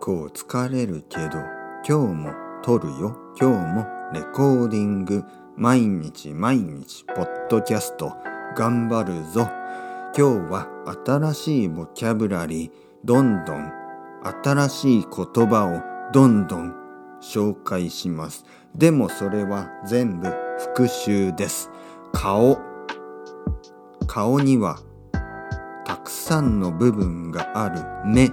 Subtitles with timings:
[0.00, 1.38] 構疲れるけど
[1.86, 3.16] 今日も撮るよ。
[3.38, 5.22] 今日もレコーディング。
[5.56, 8.12] 毎日毎日ポッドキャスト。
[8.56, 9.48] 頑張るぞ。
[10.16, 10.68] 今日は
[11.04, 12.70] 新しいボキャブラリー。
[13.04, 13.70] どんどん
[14.42, 15.82] 新しい言葉を
[16.12, 16.74] どんどん
[17.20, 18.46] 紹介します。
[18.74, 21.70] でもそれは全部復習です。
[22.12, 22.58] 顔。
[24.06, 24.78] 顔には
[25.84, 27.82] たくさんの部分がある。
[28.06, 28.30] 目。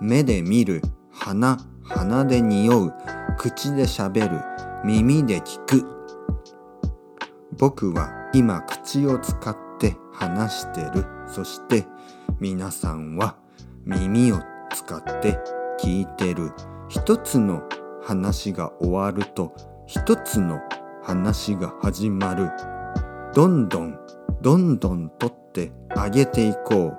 [0.00, 0.82] 目で見る。
[1.12, 1.58] 鼻。
[1.82, 2.94] 鼻で匂う。
[3.38, 4.40] 口でしゃべる。
[4.84, 5.84] 耳で聞く。
[7.58, 11.06] 僕は今口を使って話してる。
[11.26, 11.86] そして
[12.40, 13.36] 皆さんは
[13.84, 14.40] 耳を
[14.74, 15.38] 使って
[15.80, 16.52] 聞いてる。
[16.88, 17.62] 一つの
[18.02, 19.52] 話が終わると
[19.86, 20.60] 一つの
[21.02, 22.50] 話が始まる。
[23.34, 23.98] どんどん
[24.42, 26.96] どんどん取ってあげていこう。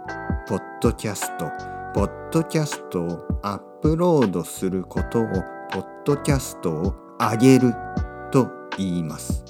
[0.47, 1.76] ポッドキャスト。
[1.97, 5.25] ポッドキャストをアップロードすることを
[5.71, 7.73] ポッドキャストを上げる
[8.31, 9.43] と言います。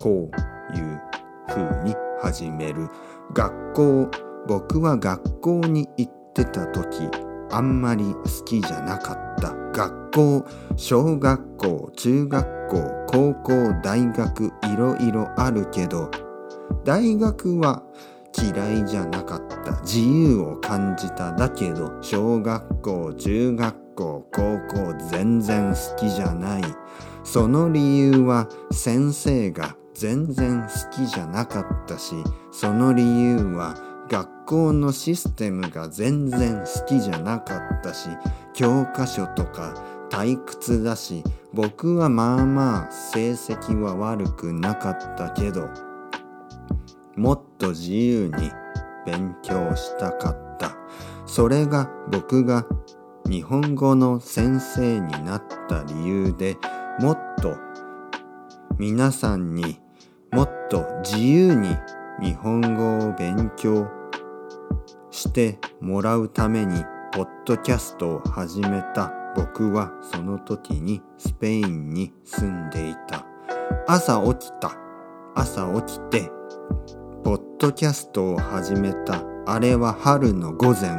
[0.00, 1.00] こういう
[1.46, 2.88] ふうに始める。
[3.34, 4.10] 学校
[4.48, 7.08] 僕は学校に行ってた時
[7.52, 9.54] あんまり好きじゃなかった。
[9.72, 13.52] 学校小学校中学校高校
[13.84, 16.10] 大学いろいろあるけど
[16.84, 17.84] 大学は
[18.36, 19.80] 嫌いじゃなかった。
[19.82, 26.62] 自由を感じただけど小学校中学校高校全然好きじゃない。
[27.24, 32.14] その理由は先生が全然好きじゃなかったし
[32.52, 33.74] その理由は
[34.08, 38.08] 学校のシステムが全然好きじゃなかったし
[38.54, 39.74] 教科書とか
[40.08, 45.68] 退屈だし僕はまあまあ成績は悪くなかったけど
[47.18, 48.52] もっと自由に
[49.04, 50.76] 勉強したかった。
[51.26, 52.64] それが僕が
[53.28, 56.56] 日本語の先生になった理由で
[57.00, 57.56] もっと
[58.78, 59.80] 皆さんに
[60.32, 61.76] もっと自由に
[62.22, 63.88] 日本語を勉強
[65.10, 69.12] してもらうためにポッドキャストを始めた。
[69.34, 73.26] 僕はその時にスペインに住んでいた。
[73.86, 74.76] 朝起きた。
[75.34, 76.30] 朝起きて
[77.28, 79.22] ポッドキャストを始めた。
[79.44, 80.98] あれは春の午前。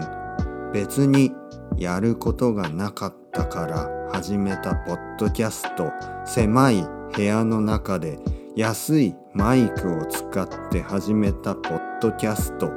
[0.71, 1.31] 別に
[1.75, 5.91] やることがなかったから始めたポッドキャスト。
[6.27, 6.85] 狭い
[7.15, 8.19] 部屋の中で
[8.55, 12.69] 安いマイクを使って始めたポッドキャスト。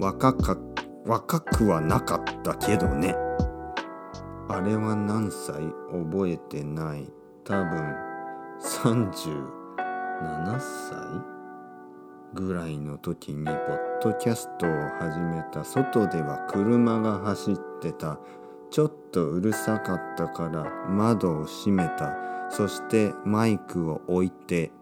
[0.00, 0.56] 若か
[1.06, 3.14] 若くはなかったけどね。
[4.48, 5.62] あれは何歳？
[5.92, 7.08] 覚えてない。
[7.44, 7.94] 多分
[8.60, 11.41] 37歳？
[12.34, 13.56] ぐらいの時にポッ
[14.02, 15.64] ドキャストを始めた。
[15.64, 18.18] 外では車が走ってた。
[18.70, 22.14] ちょっとうるさかったから窓を閉めた。
[22.50, 24.72] そしてマイクを置いて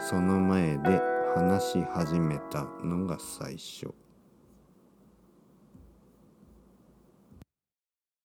[0.00, 1.00] その前で
[1.34, 3.94] 話し始めたのが最初。